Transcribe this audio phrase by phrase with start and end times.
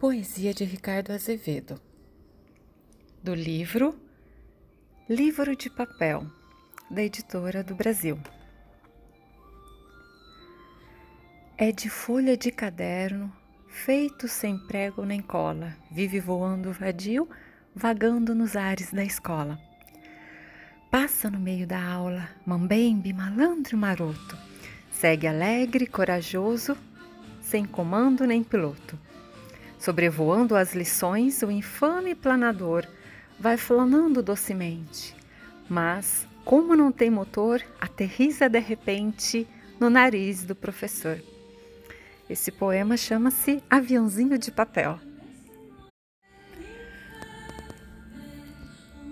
[0.00, 1.78] Poesia de Ricardo Azevedo,
[3.22, 3.94] do livro
[5.06, 6.26] Livro de Papel,
[6.90, 8.18] da Editora do Brasil.
[11.58, 13.30] É de folha de caderno,
[13.68, 17.28] feito sem prego nem cola, vive voando vadio,
[17.74, 19.60] vagando nos ares da escola.
[20.90, 24.38] Passa no meio da aula, mambembe, malandro maroto,
[24.90, 26.74] segue alegre, corajoso,
[27.42, 28.98] sem comando nem piloto.
[29.80, 32.86] Sobrevoando as lições, o infame planador
[33.38, 35.16] vai flanando docemente,
[35.70, 39.48] mas, como não tem motor, aterriza de repente
[39.80, 41.18] no nariz do professor.
[42.28, 45.00] Esse poema chama-se Aviãozinho de Papel.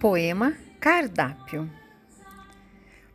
[0.00, 1.70] Poema Cardápio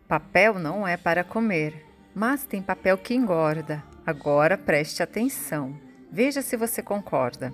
[0.07, 1.85] Papel não é para comer,
[2.15, 3.83] mas tem papel que engorda.
[4.05, 5.90] Agora preste atenção.
[6.11, 7.53] Veja se você concorda.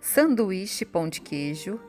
[0.00, 1.80] Sanduíche, pão de queijo,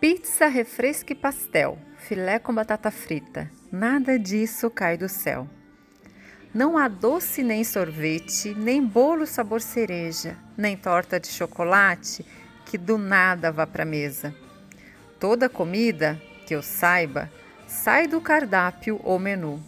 [0.00, 3.50] pizza, refresco e pastel, filé com batata frita.
[3.70, 5.46] Nada disso cai do céu.
[6.54, 12.24] Não há doce nem sorvete, nem bolo sabor cereja, nem torta de chocolate
[12.64, 14.34] que do nada vá para a mesa.
[15.18, 17.30] Toda comida, que eu saiba,
[17.66, 19.62] sai do cardápio ou menu.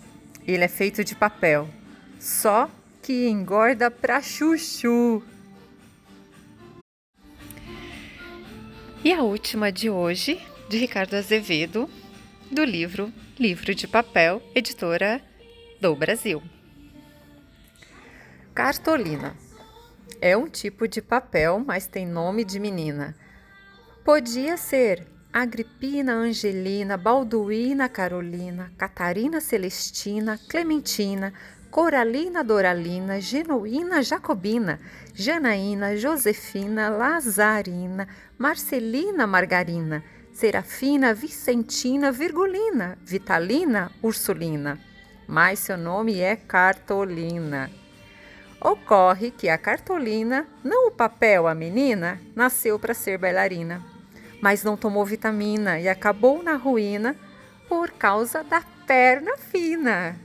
[0.47, 1.69] Ele é feito de papel,
[2.19, 2.71] só
[3.03, 5.23] que engorda pra chuchu.
[9.05, 11.91] E a última de hoje, de Ricardo Azevedo,
[12.49, 15.21] do livro Livro de Papel, editora
[15.81, 16.41] do Brasil.
[18.55, 19.37] Cartolina.
[20.21, 23.17] É um tipo de papel, mas tem nome de menina.
[24.05, 31.35] Podia ser Agripina, Angelina, Balduína, Carolina, Catarina, Celestina, Clementina,
[31.73, 34.79] Coralina, Doralina, Genuína, Jacobina,
[35.13, 38.07] Janaína, Josefina, Lazarina,
[38.39, 44.79] Marcelina, Margarina, Serafina, Vicentina, Virgulina, Vitalina, Ursulina.
[45.27, 47.69] Mas seu nome é Cartolina.
[48.61, 53.83] Ocorre que a Cartolina, não o papel, a menina, nasceu para ser bailarina
[54.43, 57.15] mas não tomou vitamina e acabou na ruína
[57.69, 60.17] por causa da perna fina.